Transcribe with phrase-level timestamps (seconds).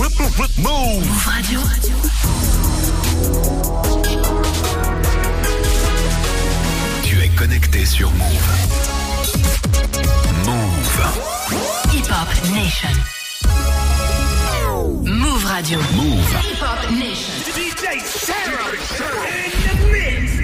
[0.00, 1.60] Move Radio.
[7.02, 8.48] Tu es connecté sur Move.
[10.46, 11.02] Move.
[11.92, 12.88] Hip Hop Nation.
[15.04, 15.78] Move Radio.
[15.92, 16.24] Move.
[16.44, 17.34] Hip Hop Nation.
[17.54, 20.39] DJ Sarah in the mix.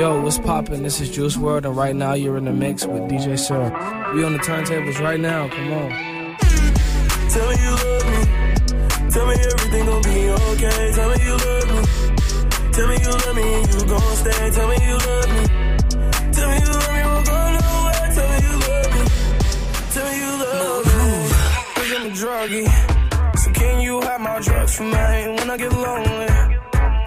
[0.00, 0.82] Yo, what's poppin'?
[0.82, 3.64] This is Juice WRLD, and right now you're in the mix with DJ Sir.
[4.14, 5.46] We on the turntables right now.
[5.46, 5.90] Come on.
[7.28, 8.20] Tell me you love me.
[9.12, 10.92] Tell me everything gon' be okay.
[10.96, 11.80] Tell me you love me.
[12.72, 14.50] Tell me you love me you gon' stay.
[14.56, 15.42] Tell me you love me.
[16.32, 18.08] Tell me you love me, won't go nowhere.
[18.16, 19.02] Tell me you love me.
[19.92, 21.00] Tell me you love me.
[21.76, 22.68] Cause I'm a druggie.
[23.36, 24.90] So can you have my drugs for me
[25.36, 26.60] when I get lonely?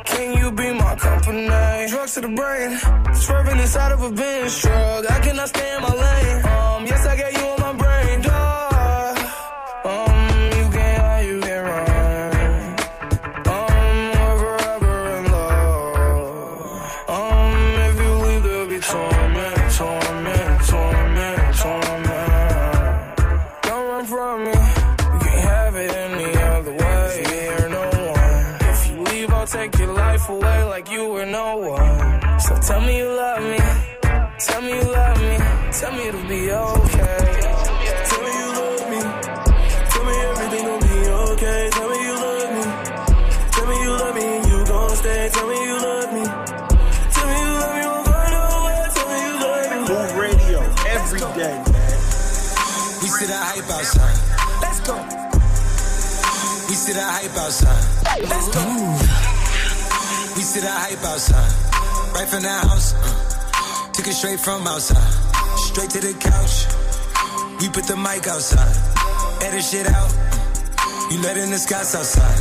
[0.06, 1.48] Can you be my company?
[1.90, 2.78] Drugs to the brain,
[3.14, 5.12] swerving inside of a Benz truck.
[5.12, 6.46] I cannot stay in my lane.
[6.46, 7.83] Um, yes, I got you on my brain,
[57.24, 58.22] hype outside.
[58.28, 58.64] Let's go.
[60.36, 61.52] We see that hype outside.
[62.14, 62.94] Right from the house.
[62.96, 65.00] uh, took it straight from outside.
[65.72, 66.68] Straight to the couch.
[67.62, 68.76] We put the mic outside.
[69.44, 70.12] Edit shit out.
[71.12, 72.40] You letting the scouts outside.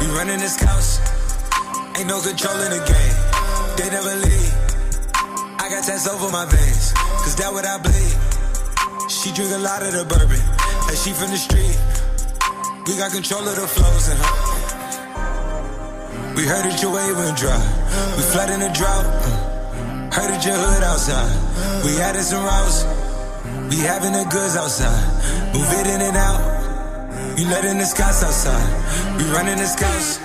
[0.00, 0.98] We running the scouts.
[1.94, 3.16] Ain't no control in the game.
[3.78, 4.54] They never leave.
[5.62, 6.92] I got tats over my veins.
[7.22, 9.10] Cause that what I bleed.
[9.10, 10.42] She drink a lot of the bourbon.
[10.90, 11.93] And she from the street.
[12.86, 14.08] We got control of the flows.
[16.36, 17.56] We heard that your wave went dry.
[18.16, 19.04] We flood in the drought.
[20.12, 21.32] Heard that your hood outside.
[21.82, 22.84] We added some routes.
[23.72, 25.00] We having the goods outside.
[25.54, 27.38] Move it in and out.
[27.38, 28.68] You letting the scouts outside.
[29.16, 30.20] We running the scouts.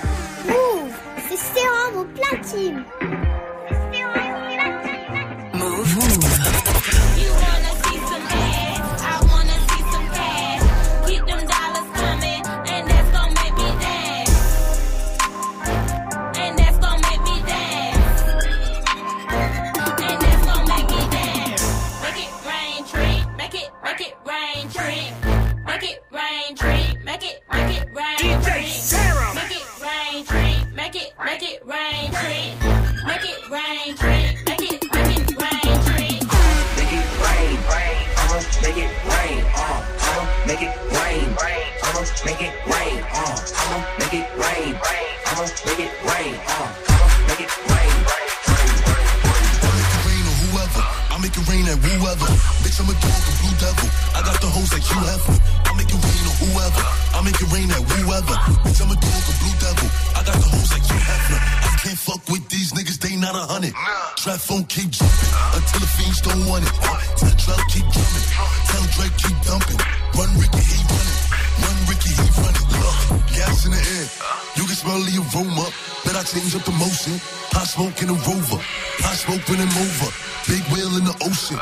[77.80, 78.60] Smoke in a rover.
[79.00, 80.10] Pot smoke when I'm over.
[80.48, 81.58] Big whale in the ocean.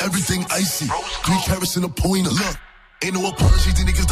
[0.00, 0.86] Everything icy.
[1.24, 2.30] Three carats in a pointer.
[2.30, 2.56] Look.
[3.02, 4.03] Ain't no apology, these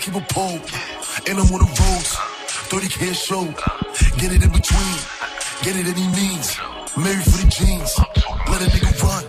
[0.00, 0.56] keep a pole,
[1.28, 2.16] and I'm on the roads.
[2.72, 3.44] 30k show,
[4.16, 4.96] get it in between,
[5.60, 6.56] get it any means.
[6.96, 7.92] Married for the jeans,
[8.48, 9.24] let a nigga run.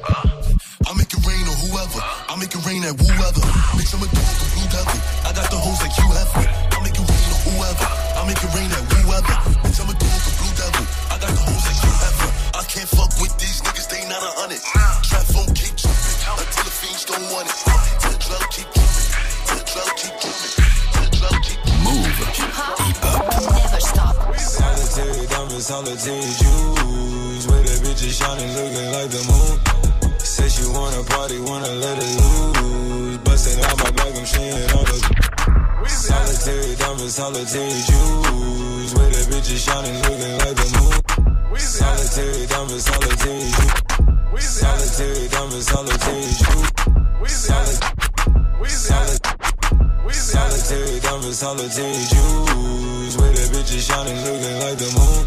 [0.87, 3.43] I make it rain on whoever, I make it rain at whoever.
[3.75, 4.95] Bitch, I'm a dog, the blue devil.
[5.27, 6.31] I got the hoes like you have.
[6.39, 9.35] I make it rain on whoever, I make it rain at whoever.
[9.67, 10.83] Bitch, I'm a dog, the blue devil.
[11.11, 12.17] I got the hoes like you have.
[12.55, 14.63] I can't fuck with these niggas, they not a hundred.
[15.03, 17.70] Trap phone keep jumping until the fiends don't want it.
[25.71, 27.47] Solitaire jewels.
[27.47, 29.55] With the bitches shining, looking like the moon.
[30.19, 33.17] Say she wanna party, wanna let it loose.
[33.23, 34.99] Busting out my back, I'm seeing all the
[35.87, 38.91] solitary diamonds, solitary jewels.
[38.99, 40.99] With the bitches shining, looking like the moon.
[41.55, 44.43] Solitary diamonds, solitary jewels.
[44.43, 46.71] Solitary diamonds, solitary jewels.
[50.11, 53.13] Solitary diamonds, solitary jewels.
[53.15, 55.25] With the bitches shining, looking like the moon.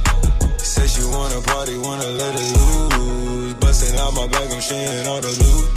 [0.58, 3.54] Say she wanna party, wanna let it loose.
[3.54, 5.69] Busting out my bag, I'm sharing all the loot.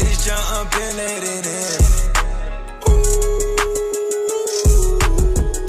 [0.00, 1.80] It's jumping it in.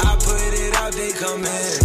[0.01, 1.80] I put it out, they come in.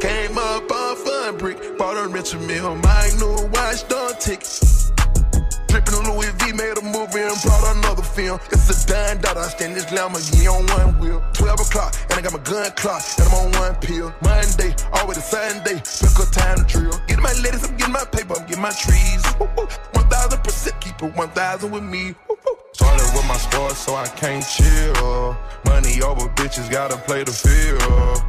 [0.00, 4.44] Came up on fun brick, bought a Richard Mille, my new watch, don't tick.
[5.68, 6.23] Dripping on Louis
[6.56, 8.38] made a movie and brought another film.
[8.50, 11.22] It's a dime dot, I stand this Lamborghini on one wheel.
[11.34, 14.14] 12 o'clock, and I got my gun clock, and I'm on one pill.
[14.22, 16.98] Monday, always a Sunday, pick a time to drill.
[17.06, 19.22] Getting my ladies, I'm getting my paper, I'm getting my trees.
[19.38, 19.66] Woo, woo.
[19.94, 22.14] 1000% keep it 1000 with me.
[22.72, 25.36] Started with my sports, so I can't chill.
[25.66, 27.80] Money over bitches, gotta play the field.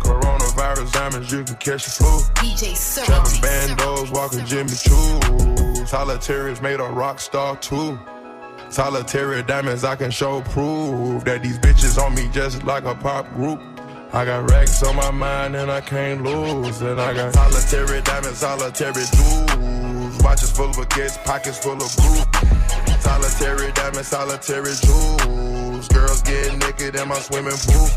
[0.04, 2.20] Coronavirus diamonds, you can catch the flu.
[2.36, 3.06] DJ Sir.
[3.06, 5.86] Trapping bandos, walking Jimmy Choo.
[5.86, 8.00] Solitary's made a rock star too.
[8.70, 13.32] Solitary diamonds, I can show proof that these bitches on me just like a pop
[13.34, 13.62] group.
[14.12, 16.82] I got racks on my mind and I can't lose.
[16.82, 20.24] And I got solitary diamonds, solitary jewels.
[20.24, 22.24] Watches full of kids, pockets full of blue.
[23.00, 25.88] Solitary diamonds, solitary jewels.
[25.90, 27.90] Girls get naked in my swimming pool.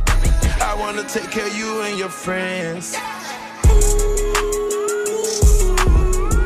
[0.60, 2.94] I wanna take care of you and your friends.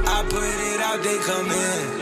[0.05, 2.02] I put it out, they come in.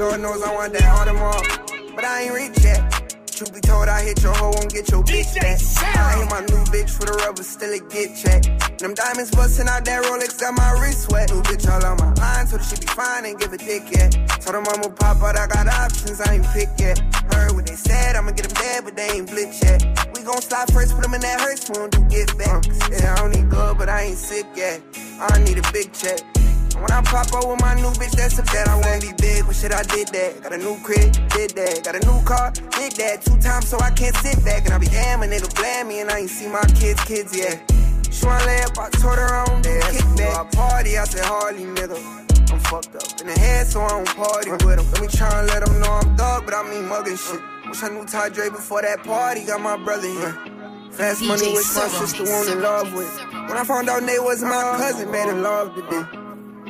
[0.00, 0.20] C'est vraiment platine.
[0.20, 2.80] Lord knows I want that all Audemars, but I ain't rich yet.
[3.26, 5.60] Truth be told, I hit your hoe, won't get your bitch back.
[5.96, 8.78] I hit my new bitch for the rubber, still it get checked.
[8.78, 11.30] Them diamonds busting out that Rolex, got my wrist wet.
[11.30, 14.12] New bitch all on my line, so she be fine, ain't give a dick yet.
[14.40, 16.98] Told them I'ma pop out, I got options, I ain't pick yet.
[17.32, 19.84] Heard what they said, I'ma get them dead, but they ain't blitz yet.
[20.14, 22.64] We gon' slide first, put them in that hearse, we don't do get back.
[22.90, 24.80] Yeah, I don't need good, but I ain't sick yet.
[25.20, 26.20] I need a big check.
[26.76, 28.68] When I pop up with my new bitch, that's a bet.
[28.68, 30.42] I wanna be big, but shit, I did that.
[30.42, 31.84] Got a new crib, did that.
[31.84, 33.22] Got a new car, did that.
[33.22, 34.64] Two times, so I can't sit back.
[34.64, 37.36] And I be damn, a nigga blame me, and I ain't seen my kids' kids
[37.36, 37.62] yet.
[38.10, 40.38] She wanna lay up, I told her I don't do kick back.
[40.38, 41.98] I party, I said, Harley, nigga.
[42.52, 44.90] I'm fucked up in the head, so I don't party with him.
[44.92, 47.40] Let me try and let him know I'm thug, but I mean mugging shit.
[47.68, 50.36] Wish I knew Ty Dre before that party, got my brother here.
[50.90, 53.16] Fast money, which my sister wanna love with.
[53.30, 56.19] When I found out Nate was my cousin, made her love today.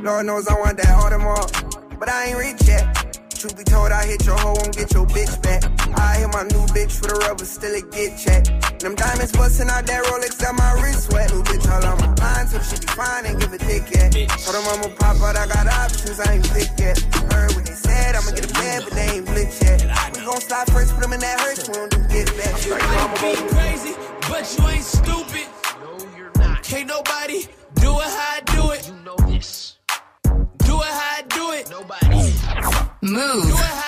[0.03, 1.53] Lord knows I want that Audemars,
[1.99, 2.89] but I ain't rich yet.
[3.37, 5.61] Truth be told, I hit your hoe, won't get your bitch back.
[5.93, 8.81] I hit my new bitch for the rubber, still it get checked.
[8.81, 11.29] Them diamonds busting out that Rolex, got my wrist wet.
[11.33, 14.13] New bitch all on my line, so she be fine, ain't give a dick yet.
[14.41, 16.97] Told them I'ma pop out, I got options, I ain't pick yet.
[17.33, 19.85] Heard what they said, I'ma get a bed, but they ain't blitz yet.
[20.17, 22.57] We gon' slide first, put them in that hearse, we don't do get back.
[22.57, 23.93] Straight mama, be crazy,
[24.33, 25.45] but you ain't stupid.
[25.85, 26.65] No, you're not.
[26.65, 27.80] Can't nobody do it how
[33.11, 33.80] Move.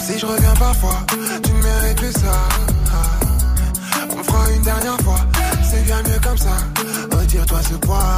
[0.00, 1.04] Si je reviens parfois,
[1.42, 2.32] tu mérites plus ça.
[4.08, 5.20] On fera une dernière fois,
[5.62, 6.56] c'est bien mieux comme ça.
[7.12, 8.16] Retire-toi ce poids.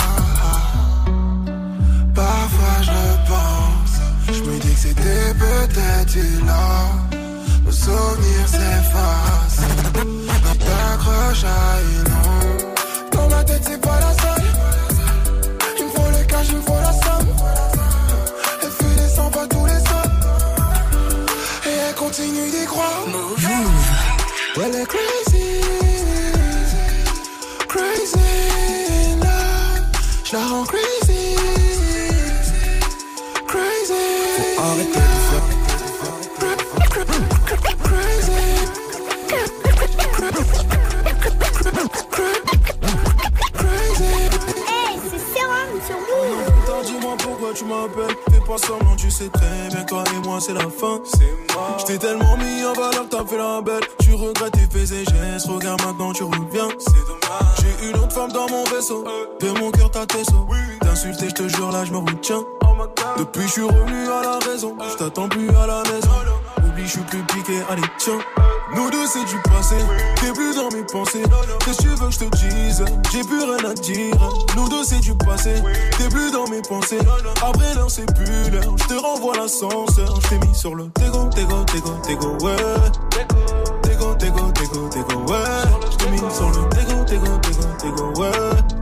[2.14, 3.98] Parfois je repense,
[4.28, 6.86] je me dis que c'était peut-être là.
[7.64, 9.66] Nos souvenirs s'effacent.
[10.52, 12.74] Tu t'accroches à une ombre.
[13.10, 14.44] Dans ma tête, c'est pas la seule.
[15.76, 17.79] Il me faut le cash, il me faut la somme.
[22.10, 23.06] Continue d'y croire.
[23.06, 23.46] Move.
[24.56, 25.60] Elle est crazy,
[27.68, 29.28] crazy now.
[30.24, 31.36] Je la rends crazy,
[33.46, 33.94] crazy.
[34.56, 35.09] Faut arrêter
[47.70, 48.16] ma peine.
[48.30, 51.00] Fais pas semblant, tu sais très bien, toi et moi, c'est la fin.
[51.04, 51.30] C'est.
[51.78, 53.84] J't'ai tellement mis en valeur que t'as fait la belle.
[54.00, 56.68] Tu regrettes tes faits et gestes, regarde maintenant, tu reviens.
[56.78, 57.56] C'est dommage.
[57.60, 59.04] J'ai une autre femme dans mon vaisseau.
[59.06, 59.38] Euh.
[59.40, 60.46] De mon cœur, t'as tes sauts.
[60.48, 60.58] Oui.
[60.80, 62.42] T'insulter, j'te jure, là, j'me retiens.
[62.62, 62.66] Oh
[63.18, 64.76] Depuis, je suis revenu à la raison.
[64.80, 64.84] Euh.
[64.92, 66.10] J't'attends plus à la maison.
[66.10, 66.29] Oh
[66.82, 67.60] je suis plus piqué.
[67.68, 68.18] Allez, tiens.
[68.74, 69.76] Nous deux, c'est du passé.
[70.20, 71.22] T'es plus dans mes pensées.
[71.64, 72.84] Qu'est-ce que tu veux que je te dise?
[73.12, 74.14] J'ai plus rien à dire.
[74.56, 75.54] Nous deux, c'est du passé.
[75.98, 76.98] T'es plus dans mes pensées.
[77.42, 78.44] Après l'heure, c'est plus.
[78.46, 80.20] Je te renvoie l'ascenseur.
[80.20, 82.56] Je t'ai mis sur le tégo, tégo, tégo, tégo, ouais.
[83.82, 85.38] Tégo, tégo, tégo, tégo, ouais.
[86.00, 88.79] Je mis sur le tégo, tégo, tégo, tégo, ouais.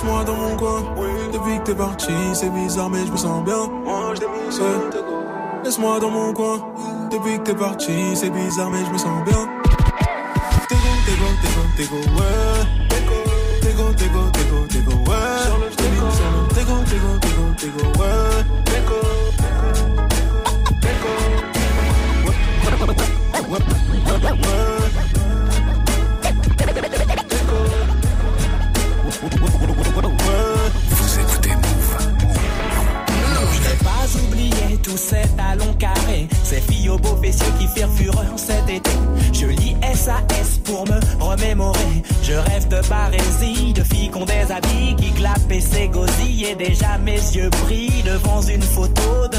[0.00, 0.82] laisse-moi dans mon coin.
[1.32, 3.66] Depuis que t'es parti, c'est bizarre, mais je me sens bien.
[3.84, 4.24] Moi, je
[5.64, 6.58] Laisse-moi dans mon coin.
[7.10, 9.48] Depuis que t'es parti, c'est bizarre, mais je me sens bien.
[10.68, 12.62] T'es go, t'es go, t'es go, t'es go, ouais.
[12.88, 15.42] T'es go, t'es go, t'es go, t'es go, ouais.
[15.76, 16.06] T'es go,
[16.54, 18.44] t'es go, t'es go, t'es go, ouais.
[18.64, 18.98] T'es go.
[20.80, 20.94] T'es.
[24.20, 24.69] T'es.
[38.40, 38.90] Cet été.
[39.32, 42.02] Je lis SAS pour me remémorer.
[42.22, 46.46] Je rêve de barésie, de filles qui ont des habits qui clapent et s'égosillent.
[46.46, 49.38] Et déjà mes yeux brillent devant une photo de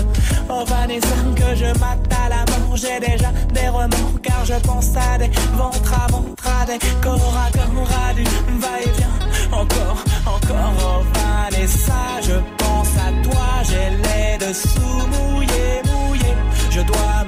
[0.50, 2.75] Oh Vanessa que je mate à la mort.
[2.75, 7.38] J'ai déjà des remords car je pense à des ventres à ventre, à des corps
[7.46, 9.17] à corps, à du va-et-vient.
[9.51, 16.36] Encore, encore, oh Vanessa, je pense à toi, j'ai les dessous mouillés, mouillés.
[16.70, 17.21] Je dois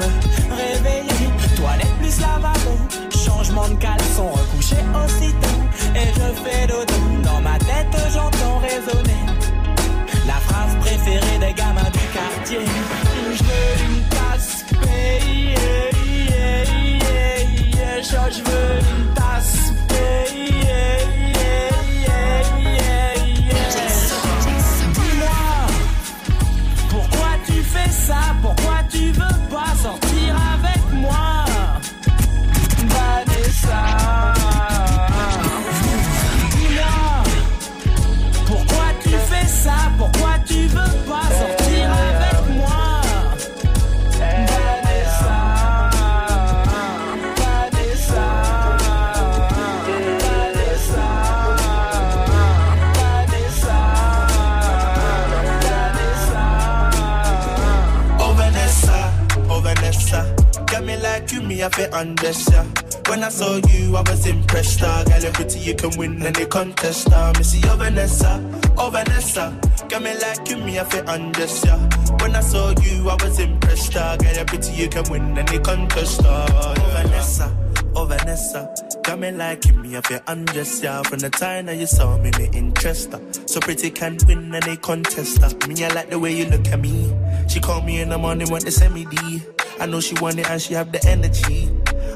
[61.63, 62.65] I feel undress ya.
[63.07, 64.81] When I saw you, I was impressed.
[64.81, 67.11] Uh, girl, you're pretty, you can win any contest.
[67.11, 68.43] Uh, me see oh Vanessa,
[68.77, 71.77] oh Vanessa, got me like you, me I feel undress ya.
[72.19, 73.95] When I saw you, I was impressed.
[73.95, 76.21] Uh, girl, you're pretty, you can win any contest.
[76.25, 77.57] Uh, oh Vanessa.
[77.95, 81.77] Oh Vanessa, got me like you, me I feel undress ya From the time that
[81.77, 83.13] you saw me, me interest.
[83.47, 85.39] So pretty can win any contest.
[85.67, 87.13] Me I like the way you look at me
[87.47, 89.41] She called me in the morning, want to send me D
[89.79, 91.69] I know she want it and she have the energy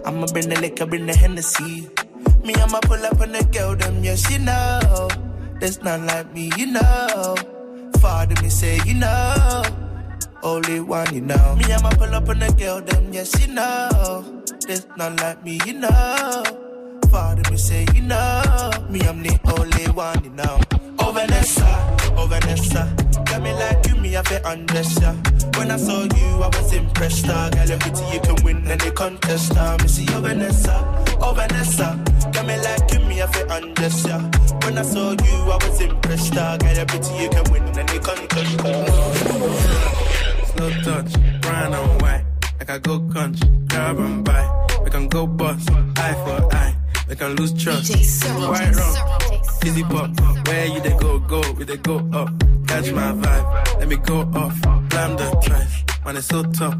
[0.05, 1.89] I'ma bring the liquor, bring the Hennessy
[2.43, 5.07] Me I'ma pull up on the girl, them yes you know
[5.59, 7.35] There's none like me, you know
[7.99, 9.63] Father me say, you know
[10.43, 11.55] only one, you know.
[11.55, 14.43] Me, I'ma pull up on the girl, them, yes, you know.
[14.65, 16.43] There's none like me, you know.
[17.09, 18.71] Father, me say, you know.
[18.89, 20.59] Me, I'm the only one, you know.
[20.99, 23.06] Oh, Vanessa, oh, Vanessa.
[23.37, 25.13] Got me like you, me, I feel undress ya.
[25.57, 27.29] When I saw you, I was impressed.
[27.29, 27.51] Uh.
[27.51, 29.55] Girl, you're pretty, you can win any contest.
[29.55, 29.77] Uh.
[29.79, 32.03] Me see, oh, Vanessa, oh, Vanessa.
[32.33, 34.17] Got me like you, me, I feel undress ya.
[34.63, 36.35] When I saw you, I was impressed.
[36.35, 36.57] Uh.
[36.57, 38.59] Girl, you're pretty, you can win any contest.
[38.59, 38.85] Uh.
[40.45, 42.25] Slow touch, brown and white.
[42.57, 44.67] Like I go country, grab and buy.
[44.83, 46.75] We can go bust, eye for eye.
[47.07, 47.93] We can lose trust.
[47.93, 49.16] White rum,
[49.65, 50.09] easy pop.
[50.47, 52.29] Where you they go, go, we they go up.
[52.67, 54.61] Catch my vibe, let me go off.
[54.89, 56.77] Blam the trash, man, it's so tough.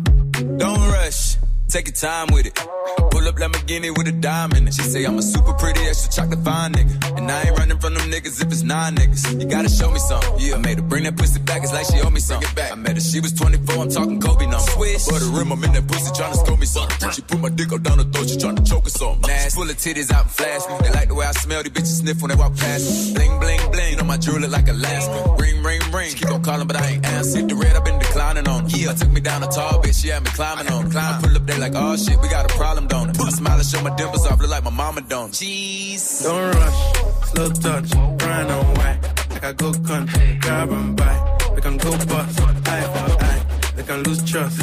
[0.57, 1.37] Don't rush,
[1.69, 2.76] take your time with it.
[3.11, 4.73] Pull up Lamborghini with a diamond.
[4.73, 7.17] She say I'm a super pretty extra chocolate fine nigga.
[7.17, 9.41] And I ain't running from them niggas if it's nine niggas.
[9.41, 10.33] You gotta show me something.
[10.39, 12.53] Yeah, I made her bring that pussy back, it's like she owe me something.
[12.55, 12.71] Back.
[12.71, 14.69] I met her, she was 24, I'm talking Kobe numbers.
[14.73, 15.05] Swish.
[15.05, 17.11] But the rim, I'm in that pussy trying to score me something.
[17.11, 19.21] She put my dick up down the throat, she trying to choke us something.
[19.27, 19.55] Nasty.
[19.55, 20.75] Full of titties out and flash me.
[20.81, 23.13] They like the way I smell, these bitches sniff when they walk past me.
[23.13, 23.91] Bling, bling, bling.
[23.91, 25.35] You know my jewelry like Alaska.
[25.39, 26.09] Ring, ring, ring.
[26.09, 27.41] She keep on calling, but I ain't answer.
[27.41, 28.77] The red, I've been declining on her.
[28.77, 30.99] Yeah, took me down a tall bitch, she had me climbing on her.
[30.99, 33.27] I pull up there like, oh shit, we got a problem, mama donna.
[33.27, 35.29] I smile and show my dimples off, look like my mama donna.
[35.31, 36.23] Jeez.
[36.23, 38.99] Don't rush, slow touch, brown on white.
[39.31, 41.37] Like I go country, grab and buy.
[41.55, 43.45] We can go bust, eye for eye.
[43.77, 44.61] We can lose trust,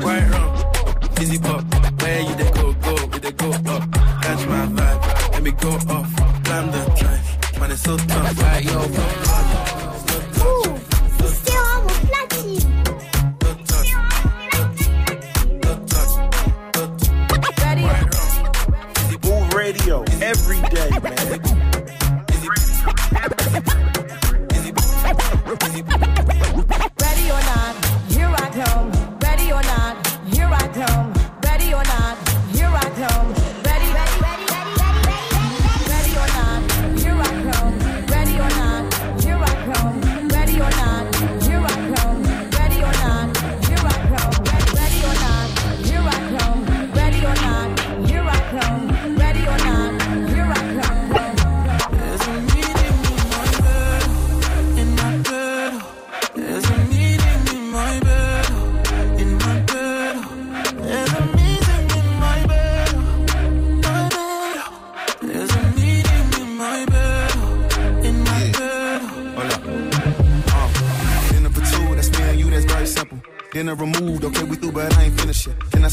[0.00, 0.72] quite wrong.
[1.20, 1.64] Easy pop,
[2.02, 3.92] where you they go, go, we they go up.
[4.22, 7.60] Catch my vibe, let me go off, climb the drive.
[7.60, 8.80] Man, it's so tough, why yo,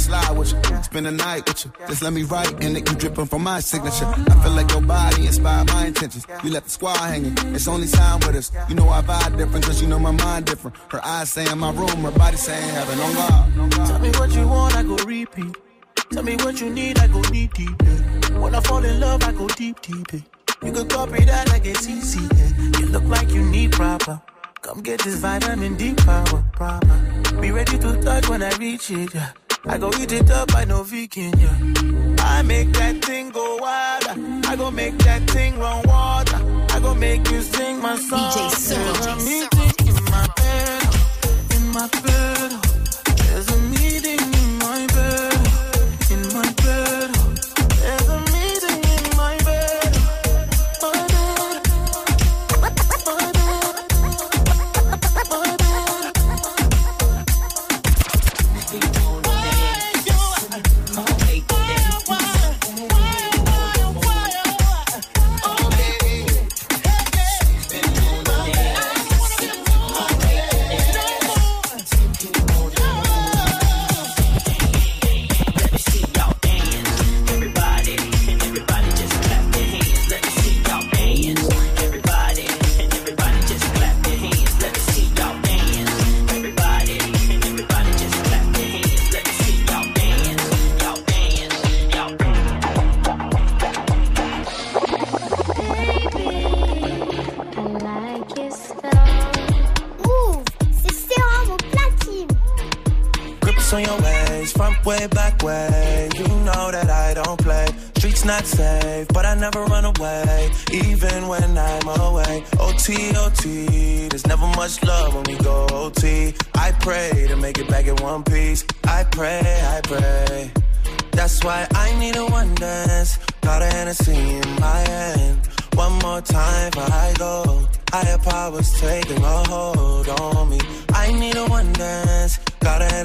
[0.03, 1.71] slide with you, spend the night with you.
[1.87, 4.05] Just let me write and it can dripping from my signature.
[4.05, 6.25] I feel like your body inspired my intentions.
[6.43, 8.51] You left the squad hanging, it's only time with us.
[8.69, 10.75] You know I vibe different, cause you know my mind different.
[10.89, 13.71] Her eyes say in my room, her body saying heaven no God.
[13.87, 15.55] Tell me what you want, I go repeat.
[16.11, 17.81] Tell me what you need, I go need deep.
[17.83, 18.39] Yeah.
[18.39, 20.13] When I fall in love, I go deep, deep.
[20.13, 20.19] Yeah.
[20.63, 22.21] You can copy that like it's easy.
[22.35, 22.79] Yeah.
[22.79, 24.21] You look like you need proper.
[24.61, 27.41] Come get this vitamin D power, proper.
[27.41, 29.13] Be ready to touch when I reach it.
[29.13, 29.31] Yeah.
[29.65, 31.57] I go eat it up, I know vegan, yeah.
[32.19, 34.03] I make that thing go wild.
[34.45, 36.37] I go make that thing run water.
[36.69, 38.31] I go make you sing my song.
[38.31, 40.95] DJ Sir, I'm eating in my bed,
[41.55, 42.62] in my bed.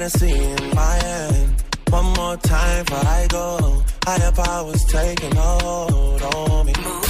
[0.07, 1.63] See in my hand.
[1.89, 3.83] One more time before I go.
[4.05, 7.08] Higher powers taking hold on me.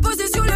[0.00, 0.47] posé sur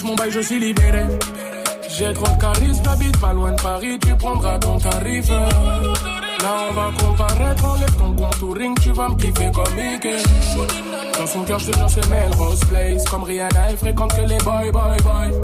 [0.00, 1.04] mon bail, je suis libéré.
[1.88, 5.28] J'ai trop de charisme, j'habite pas loin de Paris, tu prendras ton tarif.
[5.28, 10.16] Là, on va comparaître, enlève ton contouring, tu vas me kiffer comme Mickey.
[11.18, 13.04] Dans son cœur, je te jure, c'est Melrose Place.
[13.04, 15.40] Comme Rihanna, elle fréquente que les boy, boy, boy.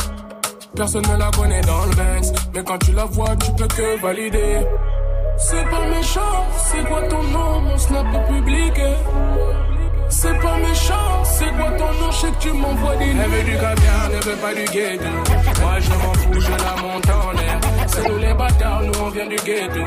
[0.74, 4.00] Personne ne la connaît dans le Banks, mais quand tu la vois, tu peux que
[4.00, 4.60] valider.
[5.36, 8.74] C'est pas méchant, c'est quoi ton nom, mon snap est public.
[10.10, 13.42] C'est pas méchant, c'est quoi ton nom, je sais que tu m'envoies des Elle veut
[13.44, 15.04] du caviar, ne veut pas du ghetto.
[15.60, 17.60] Moi je m'en fous, je la monte en l'air.
[17.86, 19.80] C'est nous les bâtards, nous on vient du ghetto.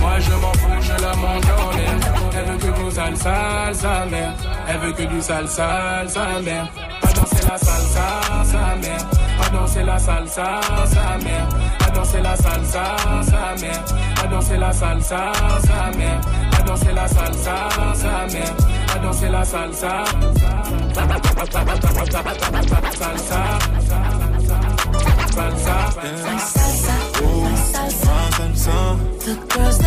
[0.00, 1.94] Moi je m'en fous, je la monte en l'air.
[2.38, 4.34] Elle veut que du sale, sale, sa mère.
[4.68, 6.68] Elle veut que du sale, sale, sa mère.
[7.00, 9.06] Pas danser la salsa, sa mère.
[9.38, 11.48] Pas danser la salsa, sa mère.
[11.78, 13.84] Pas danser la salsa, sa mère.
[14.16, 16.20] Pas danser la salsa, sa mère.
[16.50, 17.54] Pas danser la salsa,
[17.94, 18.75] sa mère.
[19.02, 20.04] Danser la salsa.
[22.98, 23.58] Salsa.
[25.36, 25.86] Salsa.
[27.42, 28.76] My salsa.
[29.24, 29.78] The girls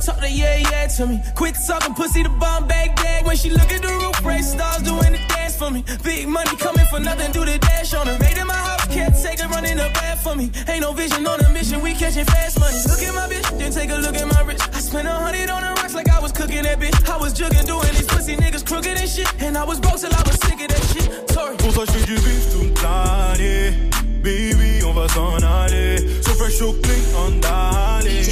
[0.00, 1.20] talk to yeah, yeah to me.
[1.34, 3.26] Quit talking pussy, the bomb bag bag.
[3.26, 5.84] When she look at the roof, race stars doing the dance for me.
[6.02, 8.18] Big money coming for nothing, do the dash on her.
[8.18, 10.50] Made in my house, can't take her running the bath for me.
[10.68, 12.78] Ain't no vision on a mission, we catching fast money.
[12.88, 14.62] Look at my bitch, then take a look at my wrist.
[14.74, 16.96] I spent a hundred on the rocks like I was cooking that bitch.
[17.08, 19.28] I was jugging, doing these pussy niggas crooked and shit.
[19.42, 21.28] And I was broke till I was sick of that shit.
[21.28, 21.56] Tory.
[21.58, 22.50] Pour toi, je fais du bif
[22.82, 23.89] l'année.
[24.22, 25.96] Baby, on va s'en aller.
[26.22, 28.22] So fresh, so clean, on d'aller.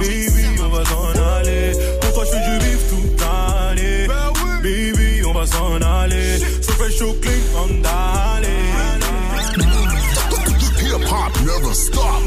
[0.00, 1.72] Baby, on va s'en aller.
[2.00, 4.08] Pour toi, je fais du bif toute l'année.
[4.62, 6.38] Baby, on va s'en aller.
[6.62, 8.60] So fresh, so clean, on d'aller.
[10.82, 12.22] Hip hop never stop.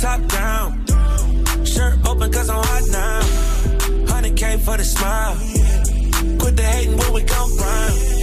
[0.00, 0.84] top down.
[1.64, 3.20] Shirt open cause I'm hot now.
[4.06, 5.36] 100k for the smile.
[6.38, 8.21] Quit the hating when we come round.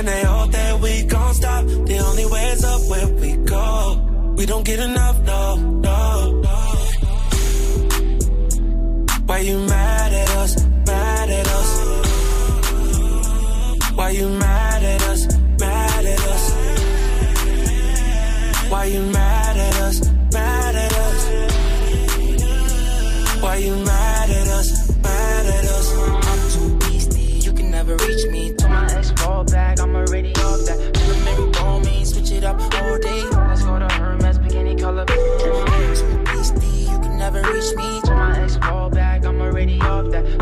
[0.00, 1.66] And they hope that we gon' stop.
[1.66, 4.34] The only way is up where we go.
[4.34, 6.56] We don't get enough, no, no, no.
[9.26, 9.58] Why you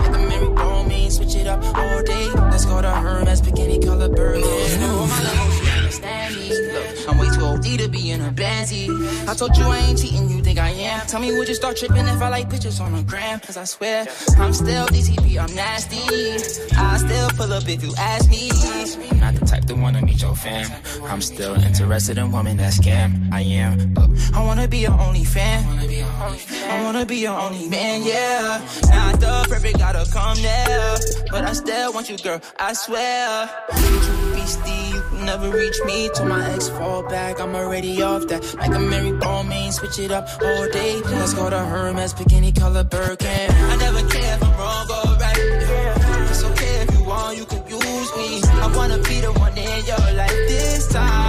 [0.02, 0.12] that.
[0.12, 2.28] The Mary bone me, switch it up all day.
[2.50, 4.40] Let's go to Hermes, bikini color burger.
[4.44, 6.67] Oh, my love, understand me.
[7.08, 8.88] I'm way too OD to be in a bandsy.
[9.26, 11.06] I told you I ain't cheating, you think I am?
[11.06, 13.40] Tell me, would you start tripping if I like pictures on the gram?
[13.40, 16.04] Cause I swear, I'm still DTP, I'm nasty.
[16.76, 18.50] I still pull up if you ask me.
[19.18, 20.70] Not the type to wanna meet your fam.
[21.04, 23.32] I'm still interested in women that scam.
[23.32, 23.94] I am.
[23.94, 25.64] Look, I wanna be your only fan.
[26.68, 28.60] I wanna be your only man, yeah.
[28.90, 30.98] Not the perfect, gotta come there.
[31.30, 33.48] But I still want you, girl, I swear.
[34.34, 36.08] Beastie, you can never reach me.
[36.16, 38.42] To my ex fall back, I'm already off that.
[38.56, 41.00] Like a Mary Bone main, switch it up all day.
[41.02, 43.50] Let's go to Hermes, bikini color Birkin.
[43.50, 45.38] I never care if I'm wrong or right.
[46.30, 48.42] It's okay if you want, you can use me.
[48.44, 51.27] I wanna be the one in your life this time.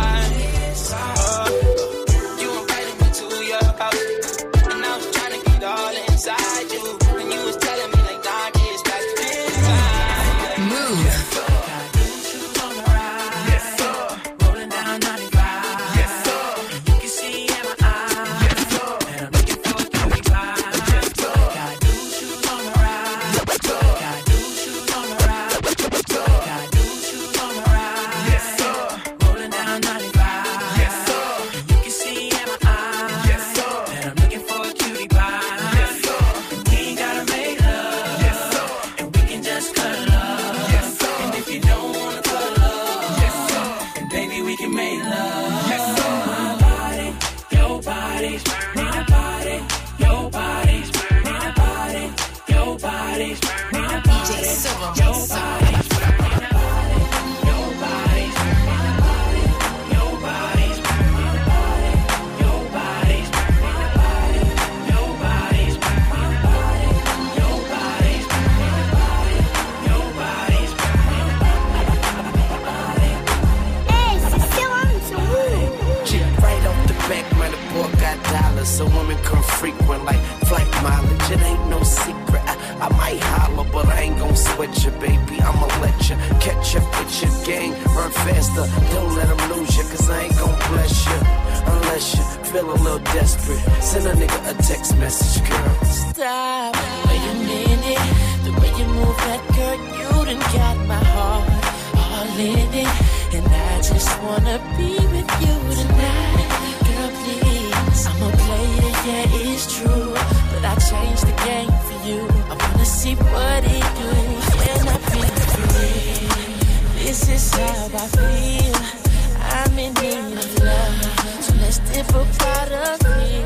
[119.80, 121.04] In need of love.
[121.42, 123.39] So let's dip a part of me.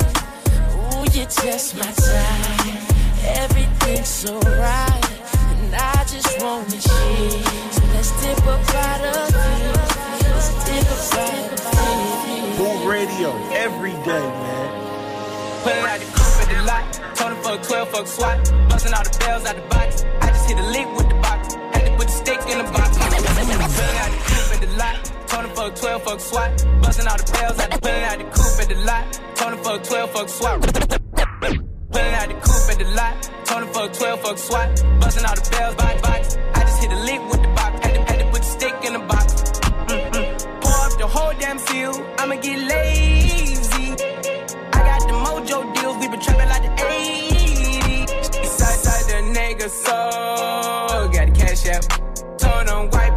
[0.73, 2.77] Ooh, you just my time.
[3.23, 5.05] Everything's so right.
[5.61, 7.45] And I just want to cheat.
[7.75, 9.53] So let's dip a part of me.
[10.33, 12.57] Let's dip a part of me.
[12.57, 14.69] Move radio every day, man.
[15.61, 16.07] Pulling out the
[16.41, 17.15] at the lot.
[17.15, 18.39] Told him fuck 12, fuck SWAT.
[18.69, 20.03] Busting all the bells out the box.
[20.21, 21.53] I just hit a lick with the box.
[21.73, 24.32] Had to put the stick in the box.
[25.41, 26.65] Him fuck 12, fuck SWAT.
[26.81, 29.03] Busting all the bells out the Pulling out the coupe at the lot.
[29.39, 30.61] Him fuck 12, fuck SWAT.
[30.61, 33.13] Pulling out the coupe at the lot.
[33.49, 34.69] Him fuck 12, fuck SWAT.
[34.99, 36.37] Busting all the bells, box, box.
[36.53, 37.85] I just hit a lick with the box.
[37.85, 39.33] Had to, had to put the stick in the box.
[39.89, 40.61] Mm-mm.
[40.61, 41.93] Pour up the whole damn seal.
[42.19, 43.87] I'ma get lazy.
[44.73, 45.97] I got the mojo deals.
[45.97, 48.45] We been trapping like the 80s.
[48.45, 51.83] Side side the nigga so got the cash out.
[52.39, 53.12] Told him wipe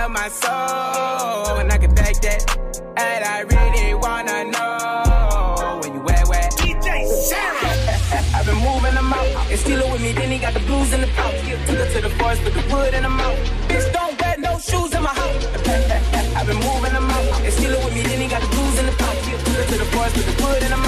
[0.00, 1.58] sell my soul.
[1.60, 2.40] And I can back that.
[2.96, 6.48] And I really wanna know where you at, where?
[6.60, 6.88] DJ
[7.28, 8.34] Serom.
[8.36, 9.28] I've been moving them out.
[9.50, 11.40] And steal it with me, then he got the blues in the pouch.
[11.66, 13.38] Took her to the forest, put the wood in the mouth.
[13.68, 15.44] Bitch, don't wear no shoes in my house.
[16.36, 17.26] I've been moving them out.
[17.44, 19.20] And steal it with me, then he got the blues in the pouch.
[19.44, 20.79] Took her to the forest, put the wood in the mouth.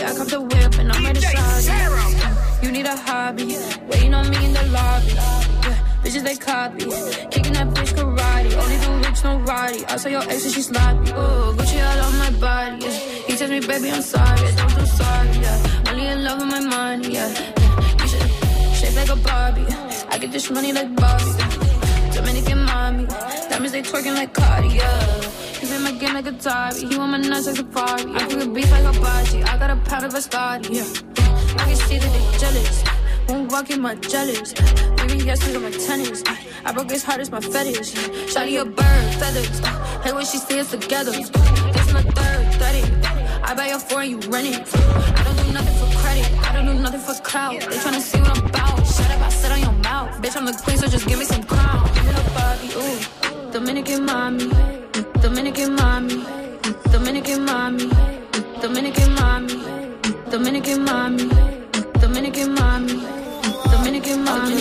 [0.00, 2.66] The I cop the whip and I'm ready to.
[2.66, 3.56] You need a hobby.
[3.88, 5.12] Waiting on me in the lobby.
[5.12, 6.84] Yeah, bitches they copy.
[7.30, 8.50] Kicking that bitch karate.
[8.60, 9.84] Only do rich, no roddy.
[9.86, 11.10] I saw your ex and she sloppy.
[11.10, 12.84] Ooh, Gucci all on my body.
[12.84, 12.98] Yeah.
[13.26, 14.48] He tells me, baby, I'm sorry.
[14.56, 15.28] Don't do sorry.
[15.44, 15.88] Yeah.
[15.88, 17.14] Only in love with my money.
[17.14, 17.28] Yeah.
[17.28, 18.00] yeah.
[18.00, 18.28] You should
[18.78, 19.66] shape like a Barbie.
[20.12, 21.32] I get this money like Bobby.
[22.14, 23.06] Dominican mommy.
[23.48, 25.29] Diamonds they twerking like Cardi, yeah.
[26.00, 26.90] Game like a Atari.
[26.90, 28.14] He want my nuts like Safari.
[28.14, 29.42] I cook beef like a hibachi.
[29.42, 31.60] I got a pound of Ascati, yeah.
[31.60, 32.82] I can see that they jealous.
[33.28, 34.54] Won't walk in my jealous.
[34.96, 36.22] Maybe yes, look at my tennis.
[36.64, 37.92] I broke his heart, it's my fetish.
[38.32, 39.60] Shawty a bird, feathers.
[39.60, 41.10] Uh, hey, when she us together.
[41.12, 43.42] This is my third, 30.
[43.44, 44.74] I buy your four and you rent it.
[44.74, 46.48] I don't do nothing for credit.
[46.48, 47.60] I don't do nothing for clout.
[47.60, 48.86] They tryna see what I'm about.
[48.86, 50.22] Shut up, I sit on your mouth.
[50.22, 51.84] Bitch, I'm the queen, so just give me some crown.
[51.92, 53.52] Give me the body, ooh.
[53.52, 54.79] Dominican mommy.
[55.22, 56.24] Dominican mommy.
[56.92, 57.90] Dominican mommy.
[58.60, 59.54] Dominican mommy.
[60.30, 61.30] Dominican mommy.
[62.00, 63.02] Dominican mommy.
[63.70, 64.54] Dominican mommy.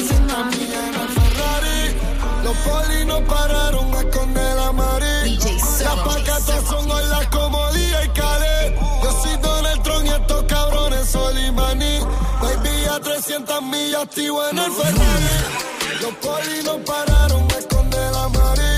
[2.43, 5.37] Los polis no pararon a esconder la mari.
[5.37, 8.75] Las pacatas son hoy la comodía y calé.
[9.03, 11.99] Yo soy Donald Trump y estos cabrones Solimani.
[12.41, 16.01] Baby a 300 millas activo en el Ferrari.
[16.01, 18.68] Los polis no pararon a esconder la mari.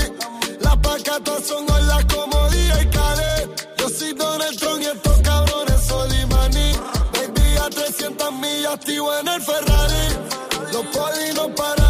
[1.04, 3.48] Pacatas son la comodía y calé.
[3.76, 6.72] Yo soy Donald Trump y estos cabrones Solimani.
[7.12, 10.72] Baby a 300 millas activo en el Ferrari.
[10.72, 11.81] Los polis no pararon